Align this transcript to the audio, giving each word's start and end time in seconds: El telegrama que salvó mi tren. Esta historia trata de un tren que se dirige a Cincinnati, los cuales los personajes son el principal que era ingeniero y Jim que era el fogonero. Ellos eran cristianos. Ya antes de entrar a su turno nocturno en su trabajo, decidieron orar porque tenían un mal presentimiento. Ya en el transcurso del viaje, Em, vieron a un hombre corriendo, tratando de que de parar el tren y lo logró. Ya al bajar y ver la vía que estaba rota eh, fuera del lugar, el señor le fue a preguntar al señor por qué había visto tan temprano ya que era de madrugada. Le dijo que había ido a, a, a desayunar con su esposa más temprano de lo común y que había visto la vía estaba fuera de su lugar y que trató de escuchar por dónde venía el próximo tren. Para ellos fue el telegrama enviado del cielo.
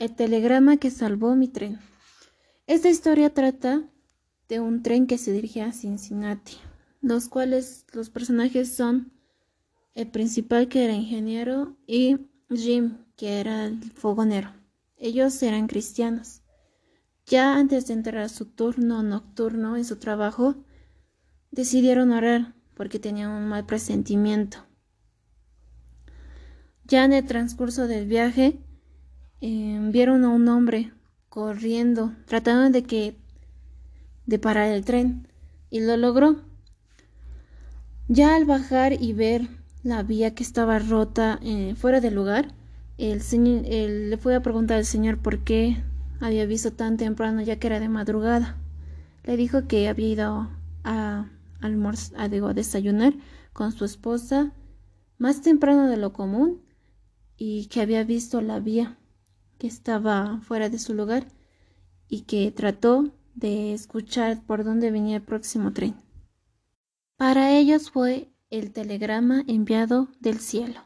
El 0.00 0.16
telegrama 0.16 0.76
que 0.76 0.90
salvó 0.90 1.36
mi 1.36 1.46
tren. 1.46 1.78
Esta 2.66 2.88
historia 2.88 3.32
trata 3.32 3.88
de 4.48 4.58
un 4.58 4.82
tren 4.82 5.06
que 5.06 5.18
se 5.18 5.30
dirige 5.30 5.62
a 5.62 5.72
Cincinnati, 5.72 6.56
los 7.00 7.28
cuales 7.28 7.86
los 7.92 8.10
personajes 8.10 8.74
son 8.74 9.12
el 9.94 10.08
principal 10.10 10.68
que 10.68 10.84
era 10.84 10.94
ingeniero 10.94 11.76
y 11.86 12.16
Jim 12.50 12.98
que 13.16 13.38
era 13.38 13.66
el 13.66 13.80
fogonero. 13.92 14.52
Ellos 14.96 15.40
eran 15.44 15.68
cristianos. 15.68 16.42
Ya 17.26 17.56
antes 17.56 17.86
de 17.86 17.94
entrar 17.94 18.24
a 18.24 18.28
su 18.28 18.46
turno 18.46 19.04
nocturno 19.04 19.76
en 19.76 19.84
su 19.84 19.96
trabajo, 19.96 20.56
decidieron 21.52 22.10
orar 22.10 22.54
porque 22.74 22.98
tenían 22.98 23.30
un 23.30 23.46
mal 23.48 23.64
presentimiento. 23.64 24.58
Ya 26.84 27.04
en 27.04 27.12
el 27.12 27.24
transcurso 27.24 27.86
del 27.86 28.06
viaje, 28.06 28.58
Em, 29.46 29.92
vieron 29.92 30.24
a 30.24 30.30
un 30.30 30.48
hombre 30.48 30.90
corriendo, 31.28 32.14
tratando 32.24 32.70
de 32.70 32.82
que 32.82 33.14
de 34.24 34.38
parar 34.38 34.70
el 34.70 34.86
tren 34.86 35.28
y 35.68 35.80
lo 35.80 35.98
logró. 35.98 36.36
Ya 38.08 38.36
al 38.36 38.46
bajar 38.46 38.94
y 38.94 39.12
ver 39.12 39.48
la 39.82 40.02
vía 40.02 40.34
que 40.34 40.42
estaba 40.42 40.78
rota 40.78 41.38
eh, 41.42 41.74
fuera 41.76 42.00
del 42.00 42.14
lugar, 42.14 42.54
el 42.96 43.20
señor 43.20 43.66
le 43.66 44.16
fue 44.16 44.34
a 44.34 44.40
preguntar 44.40 44.78
al 44.78 44.86
señor 44.86 45.18
por 45.18 45.44
qué 45.44 45.76
había 46.20 46.46
visto 46.46 46.72
tan 46.72 46.96
temprano 46.96 47.42
ya 47.42 47.58
que 47.58 47.66
era 47.66 47.80
de 47.80 47.90
madrugada. 47.90 48.56
Le 49.24 49.36
dijo 49.36 49.68
que 49.68 49.88
había 49.88 50.08
ido 50.08 50.48
a, 50.84 51.28
a, 51.60 51.68
a 52.16 52.54
desayunar 52.54 53.12
con 53.52 53.72
su 53.72 53.84
esposa 53.84 54.54
más 55.18 55.42
temprano 55.42 55.86
de 55.86 55.98
lo 55.98 56.14
común 56.14 56.62
y 57.36 57.66
que 57.66 57.82
había 57.82 58.04
visto 58.04 58.40
la 58.40 58.58
vía 58.58 58.96
estaba 59.66 60.40
fuera 60.42 60.68
de 60.68 60.78
su 60.78 60.94
lugar 60.94 61.26
y 62.08 62.22
que 62.22 62.50
trató 62.50 63.12
de 63.34 63.72
escuchar 63.74 64.44
por 64.44 64.64
dónde 64.64 64.90
venía 64.90 65.16
el 65.16 65.22
próximo 65.22 65.72
tren. 65.72 65.96
Para 67.16 67.52
ellos 67.56 67.90
fue 67.90 68.32
el 68.50 68.72
telegrama 68.72 69.44
enviado 69.46 70.08
del 70.20 70.38
cielo. 70.38 70.80